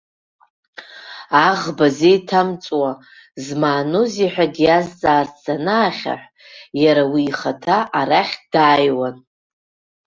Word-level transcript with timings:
Аӷба 1.47 1.87
зеиҭамҵуа 1.97 2.91
змааноузеи 3.43 4.29
ҳәа 4.33 4.45
диазҵаарц 4.55 5.35
данаахьаҳә, 5.45 6.25
иара 6.83 7.03
уи 7.11 7.23
ихаҭа 7.29 7.77
арахь 7.99 8.35
дааиуан. 8.53 9.15